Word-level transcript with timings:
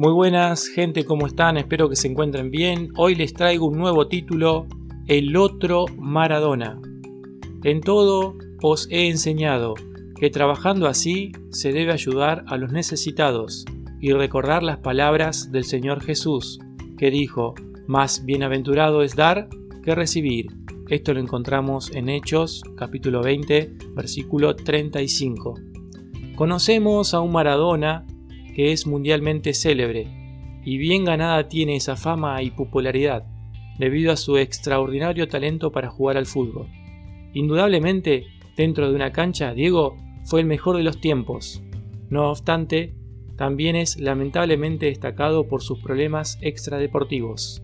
Muy 0.00 0.12
buenas 0.12 0.68
gente, 0.68 1.04
¿cómo 1.04 1.26
están? 1.26 1.56
Espero 1.56 1.88
que 1.88 1.96
se 1.96 2.06
encuentren 2.06 2.52
bien. 2.52 2.92
Hoy 2.96 3.16
les 3.16 3.34
traigo 3.34 3.66
un 3.66 3.76
nuevo 3.76 4.06
título, 4.06 4.68
El 5.08 5.36
otro 5.36 5.86
Maradona. 5.98 6.80
En 7.64 7.80
todo 7.80 8.36
os 8.62 8.86
he 8.92 9.08
enseñado 9.08 9.74
que 10.14 10.30
trabajando 10.30 10.86
así 10.86 11.32
se 11.50 11.72
debe 11.72 11.90
ayudar 11.90 12.44
a 12.46 12.56
los 12.58 12.70
necesitados 12.70 13.64
y 14.00 14.12
recordar 14.12 14.62
las 14.62 14.78
palabras 14.78 15.50
del 15.50 15.64
Señor 15.64 16.00
Jesús, 16.00 16.60
que 16.96 17.10
dijo, 17.10 17.56
más 17.88 18.24
bienaventurado 18.24 19.02
es 19.02 19.16
dar 19.16 19.48
que 19.82 19.96
recibir. 19.96 20.46
Esto 20.88 21.12
lo 21.12 21.18
encontramos 21.18 21.90
en 21.92 22.08
Hechos 22.08 22.62
capítulo 22.76 23.20
20, 23.20 23.74
versículo 23.96 24.54
35. 24.54 25.54
Conocemos 26.36 27.14
a 27.14 27.20
un 27.20 27.32
Maradona 27.32 28.06
que 28.58 28.72
es 28.72 28.88
mundialmente 28.88 29.54
célebre, 29.54 30.08
y 30.64 30.78
bien 30.78 31.04
ganada 31.04 31.46
tiene 31.46 31.76
esa 31.76 31.94
fama 31.94 32.42
y 32.42 32.50
popularidad, 32.50 33.24
debido 33.78 34.10
a 34.10 34.16
su 34.16 34.36
extraordinario 34.36 35.28
talento 35.28 35.70
para 35.70 35.90
jugar 35.90 36.16
al 36.16 36.26
fútbol. 36.26 36.66
Indudablemente, 37.34 38.26
dentro 38.56 38.88
de 38.88 38.96
una 38.96 39.12
cancha, 39.12 39.54
Diego 39.54 39.96
fue 40.24 40.40
el 40.40 40.48
mejor 40.48 40.76
de 40.76 40.82
los 40.82 41.00
tiempos. 41.00 41.62
No 42.10 42.30
obstante, 42.30 42.96
también 43.36 43.76
es 43.76 44.00
lamentablemente 44.00 44.86
destacado 44.86 45.46
por 45.46 45.62
sus 45.62 45.78
problemas 45.78 46.36
extradeportivos. 46.42 47.62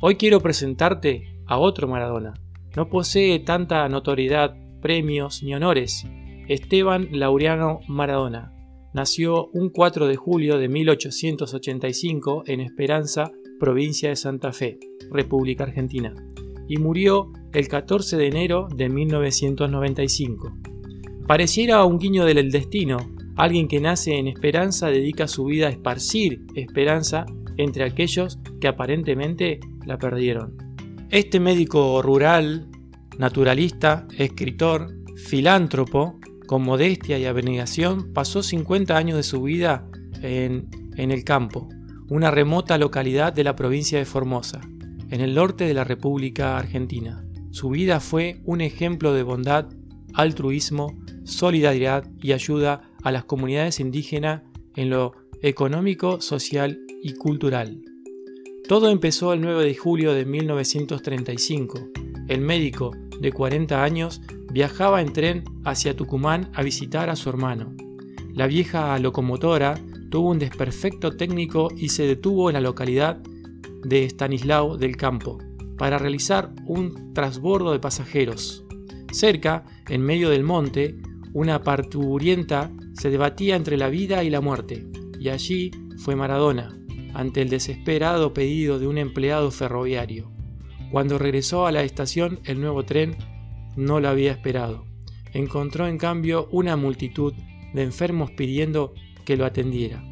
Hoy 0.00 0.14
quiero 0.14 0.40
presentarte 0.40 1.36
a 1.44 1.58
otro 1.58 1.86
Maradona. 1.86 2.32
No 2.74 2.88
posee 2.88 3.40
tanta 3.40 3.86
notoriedad, 3.90 4.56
premios 4.80 5.42
ni 5.42 5.54
honores. 5.54 6.06
Esteban 6.48 7.08
Laureano 7.12 7.80
Maradona 7.88 8.54
nació 8.94 9.48
un 9.48 9.70
4 9.70 10.06
de 10.06 10.16
julio 10.16 10.56
de 10.56 10.68
1885 10.68 12.44
en 12.46 12.60
Esperanza, 12.60 13.32
provincia 13.58 14.08
de 14.08 14.16
Santa 14.16 14.52
Fe, 14.52 14.78
República 15.10 15.64
Argentina, 15.64 16.14
y 16.68 16.78
murió 16.78 17.32
el 17.52 17.68
14 17.68 18.16
de 18.16 18.28
enero 18.28 18.68
de 18.74 18.88
1995. 18.88 20.56
Pareciera 21.26 21.84
un 21.84 21.98
guiño 21.98 22.24
del 22.24 22.50
destino, 22.50 22.98
alguien 23.36 23.66
que 23.66 23.80
nace 23.80 24.16
en 24.16 24.28
esperanza 24.28 24.88
dedica 24.88 25.26
su 25.26 25.44
vida 25.44 25.66
a 25.66 25.70
esparcir 25.70 26.46
esperanza 26.54 27.26
entre 27.56 27.84
aquellos 27.84 28.38
que 28.60 28.68
aparentemente 28.68 29.58
la 29.84 29.98
perdieron. 29.98 30.56
Este 31.10 31.40
médico 31.40 32.00
rural, 32.00 32.68
naturalista, 33.18 34.06
escritor, 34.16 34.94
filántropo, 35.16 36.20
con 36.46 36.62
modestia 36.62 37.18
y 37.18 37.24
abnegación, 37.24 38.12
pasó 38.12 38.42
50 38.42 38.96
años 38.96 39.16
de 39.16 39.22
su 39.22 39.42
vida 39.42 39.86
en, 40.22 40.68
en 40.96 41.10
el 41.10 41.24
campo, 41.24 41.68
una 42.08 42.30
remota 42.30 42.78
localidad 42.78 43.32
de 43.32 43.44
la 43.44 43.56
provincia 43.56 43.98
de 43.98 44.04
Formosa, 44.04 44.60
en 45.10 45.20
el 45.20 45.34
norte 45.34 45.64
de 45.64 45.74
la 45.74 45.84
República 45.84 46.58
Argentina. 46.58 47.24
Su 47.50 47.70
vida 47.70 48.00
fue 48.00 48.40
un 48.44 48.60
ejemplo 48.60 49.12
de 49.12 49.22
bondad, 49.22 49.68
altruismo, 50.12 50.98
solidaridad 51.24 52.08
y 52.20 52.32
ayuda 52.32 52.90
a 53.02 53.12
las 53.12 53.24
comunidades 53.24 53.80
indígenas 53.80 54.42
en 54.76 54.90
lo 54.90 55.12
económico, 55.42 56.20
social 56.20 56.80
y 57.02 57.14
cultural. 57.14 57.80
Todo 58.66 58.90
empezó 58.90 59.34
el 59.34 59.42
9 59.42 59.64
de 59.64 59.74
julio 59.74 60.14
de 60.14 60.24
1935. 60.24 61.90
El 62.28 62.40
médico, 62.40 62.92
de 63.20 63.30
40 63.30 63.84
años, 63.84 64.22
viajaba 64.54 65.02
en 65.02 65.12
tren 65.12 65.42
hacia 65.64 65.96
Tucumán 65.96 66.48
a 66.54 66.62
visitar 66.62 67.10
a 67.10 67.16
su 67.16 67.28
hermano. 67.28 67.74
La 68.32 68.46
vieja 68.46 68.96
locomotora 69.00 69.74
tuvo 70.10 70.30
un 70.30 70.38
desperfecto 70.38 71.16
técnico 71.16 71.72
y 71.76 71.88
se 71.88 72.06
detuvo 72.06 72.50
en 72.50 72.54
la 72.54 72.60
localidad 72.60 73.16
de 73.82 74.04
Stanislao 74.04 74.76
del 74.76 74.96
Campo 74.96 75.38
para 75.76 75.98
realizar 75.98 76.52
un 76.66 77.12
transbordo 77.12 77.72
de 77.72 77.80
pasajeros. 77.80 78.64
Cerca, 79.10 79.64
en 79.88 80.02
medio 80.02 80.30
del 80.30 80.44
monte, 80.44 80.98
una 81.32 81.64
parturienta 81.64 82.70
se 82.92 83.10
debatía 83.10 83.56
entre 83.56 83.76
la 83.76 83.88
vida 83.88 84.22
y 84.22 84.30
la 84.30 84.40
muerte, 84.40 84.86
y 85.18 85.30
allí 85.30 85.72
fue 85.96 86.14
Maradona, 86.14 86.78
ante 87.12 87.42
el 87.42 87.48
desesperado 87.48 88.32
pedido 88.32 88.78
de 88.78 88.86
un 88.86 88.98
empleado 88.98 89.50
ferroviario. 89.50 90.30
Cuando 90.92 91.18
regresó 91.18 91.66
a 91.66 91.72
la 91.72 91.82
estación, 91.82 92.38
el 92.44 92.60
nuevo 92.60 92.84
tren 92.84 93.16
no 93.76 94.00
lo 94.00 94.08
había 94.08 94.32
esperado. 94.32 94.84
Encontró 95.32 95.86
en 95.86 95.98
cambio 95.98 96.48
una 96.52 96.76
multitud 96.76 97.34
de 97.72 97.82
enfermos 97.82 98.30
pidiendo 98.30 98.94
que 99.24 99.36
lo 99.36 99.44
atendiera. 99.44 100.02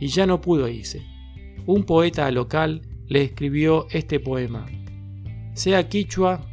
Y 0.00 0.08
ya 0.08 0.26
no 0.26 0.40
pudo 0.40 0.68
irse. 0.68 1.02
Un 1.66 1.84
poeta 1.84 2.30
local 2.30 2.82
le 3.08 3.22
escribió 3.22 3.86
este 3.90 4.20
poema. 4.20 4.66
Sea 5.54 5.88
quichua, 5.88 6.46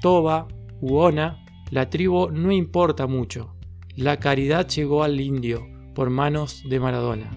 toba, 0.00 0.48
uona, 0.80 1.44
la 1.70 1.88
tribu 1.88 2.30
no 2.30 2.52
importa 2.52 3.06
mucho. 3.06 3.54
La 3.96 4.18
caridad 4.18 4.68
llegó 4.68 5.02
al 5.02 5.20
indio 5.20 5.66
por 5.94 6.10
manos 6.10 6.62
de 6.68 6.80
Maradona. 6.80 7.30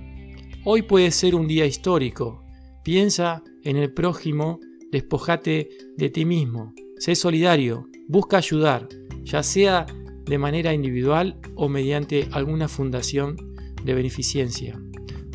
Hoy 0.64 0.82
puede 0.82 1.12
ser 1.12 1.36
un 1.36 1.48
día 1.48 1.66
histórico. 1.66 2.44
Piensa 2.84 3.44
en 3.64 3.78
el 3.78 3.94
prójimo, 3.94 4.60
despojate 4.92 5.70
de 5.98 6.10
ti 6.10 6.26
mismo. 6.26 6.74
Sé 6.98 7.16
solidario, 7.16 7.90
busca 8.08 8.38
ayudar, 8.38 8.88
ya 9.24 9.44
sea 9.44 9.86
de 10.26 10.38
manera 10.38 10.74
individual 10.74 11.38
o 11.56 11.70
mediante 11.70 12.30
alguna 12.32 12.68
fundación 12.68 13.36
de 13.84 13.94
beneficencia. 13.94 14.80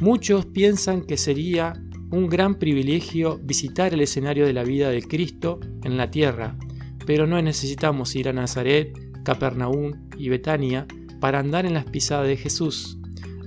Muchos 0.01 0.47
piensan 0.47 1.03
que 1.03 1.17
sería 1.17 1.75
un 2.11 2.29
gran 2.29 2.59
privilegio 2.59 3.39
visitar 3.43 3.93
el 3.93 4.01
escenario 4.01 4.47
de 4.47 4.53
la 4.53 4.65
vida 4.65 4.91
de 4.91 5.03
Cristo 5.03 5.61
en 5.85 5.97
la 5.97 6.11
tierra, 6.11 6.57
pero 7.07 7.27
no 7.27 7.41
necesitamos 7.41 8.17
ir 8.17 8.29
a 8.29 8.33
Nazaret, 8.33 8.99
Capernaum 9.23 10.09
y 10.17 10.29
Betania 10.29 10.87
para 11.21 11.39
andar 11.39 11.67
en 11.67 11.75
las 11.75 11.85
pisadas 11.85 12.27
de 12.27 12.37
Jesús. 12.37 12.99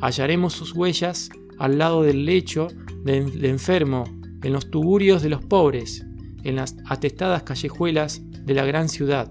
Hallaremos 0.01 0.53
sus 0.53 0.73
huellas 0.73 1.29
al 1.57 1.77
lado 1.77 2.03
del 2.03 2.25
lecho 2.25 2.67
del 3.03 3.43
enfermo, 3.45 4.05
en 4.43 4.53
los 4.53 4.69
tuburios 4.69 5.23
de 5.23 5.29
los 5.29 5.43
pobres, 5.43 6.05
en 6.43 6.55
las 6.55 6.75
atestadas 6.85 7.43
callejuelas 7.43 8.21
de 8.29 8.53
la 8.53 8.65
gran 8.65 8.89
ciudad 8.89 9.29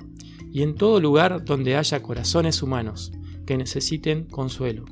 y 0.51 0.63
en 0.63 0.75
todo 0.75 1.01
lugar 1.01 1.45
donde 1.45 1.77
haya 1.77 2.03
corazones 2.03 2.63
humanos 2.63 3.13
que 3.47 3.57
necesiten 3.57 4.25
consuelo, 4.25 4.85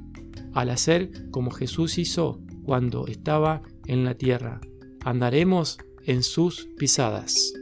al 0.52 0.70
hacer 0.70 1.30
como 1.30 1.50
Jesús 1.50 1.98
hizo 1.98 2.40
cuando 2.64 3.06
estaba 3.06 3.62
en 3.86 4.04
la 4.04 4.14
tierra. 4.14 4.60
Andaremos 5.04 5.78
en 6.04 6.22
sus 6.22 6.68
pisadas. 6.76 7.52